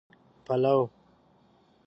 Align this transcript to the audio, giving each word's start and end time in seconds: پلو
پلو 0.47 0.77